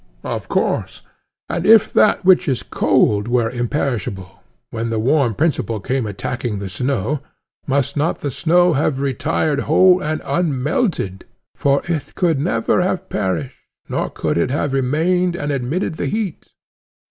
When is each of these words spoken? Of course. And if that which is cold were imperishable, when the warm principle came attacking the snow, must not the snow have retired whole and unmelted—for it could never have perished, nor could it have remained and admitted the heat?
Of 0.23 0.47
course. 0.49 1.03
And 1.47 1.63
if 1.63 1.93
that 1.93 2.25
which 2.25 2.47
is 2.47 2.63
cold 2.63 3.27
were 3.27 3.51
imperishable, 3.51 4.41
when 4.71 4.89
the 4.89 4.97
warm 4.97 5.35
principle 5.35 5.79
came 5.79 6.07
attacking 6.07 6.57
the 6.57 6.69
snow, 6.69 7.19
must 7.67 7.95
not 7.95 8.17
the 8.17 8.31
snow 8.31 8.73
have 8.73 8.99
retired 8.99 9.59
whole 9.69 10.01
and 10.01 10.19
unmelted—for 10.25 11.83
it 11.85 12.15
could 12.15 12.39
never 12.39 12.81
have 12.81 13.09
perished, 13.09 13.57
nor 13.89 14.09
could 14.09 14.39
it 14.39 14.49
have 14.49 14.73
remained 14.73 15.35
and 15.35 15.51
admitted 15.51 15.97
the 15.97 16.07
heat? 16.07 16.47